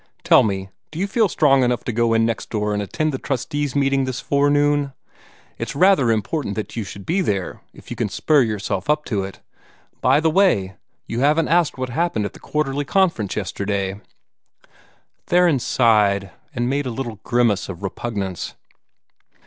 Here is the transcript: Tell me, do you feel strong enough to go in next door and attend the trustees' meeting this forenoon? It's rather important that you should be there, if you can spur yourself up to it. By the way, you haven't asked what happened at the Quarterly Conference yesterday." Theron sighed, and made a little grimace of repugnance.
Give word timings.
Tell 0.23 0.41
me, 0.41 0.69
do 0.89 0.97
you 0.97 1.05
feel 1.05 1.29
strong 1.29 1.61
enough 1.63 1.83
to 1.83 1.91
go 1.91 2.15
in 2.15 2.25
next 2.25 2.49
door 2.49 2.73
and 2.73 2.81
attend 2.81 3.11
the 3.11 3.19
trustees' 3.19 3.75
meeting 3.75 4.05
this 4.05 4.19
forenoon? 4.19 4.93
It's 5.59 5.75
rather 5.75 6.09
important 6.09 6.55
that 6.55 6.75
you 6.75 6.83
should 6.83 7.05
be 7.05 7.21
there, 7.21 7.61
if 7.71 7.91
you 7.91 7.95
can 7.95 8.09
spur 8.09 8.41
yourself 8.41 8.89
up 8.89 9.05
to 9.05 9.23
it. 9.23 9.41
By 10.01 10.19
the 10.19 10.31
way, 10.31 10.75
you 11.05 11.19
haven't 11.19 11.49
asked 11.49 11.77
what 11.77 11.89
happened 11.89 12.25
at 12.25 12.33
the 12.33 12.39
Quarterly 12.39 12.83
Conference 12.83 13.35
yesterday." 13.35 14.01
Theron 15.27 15.59
sighed, 15.59 16.31
and 16.55 16.67
made 16.67 16.87
a 16.87 16.89
little 16.89 17.19
grimace 17.23 17.69
of 17.69 17.83
repugnance. 17.83 18.55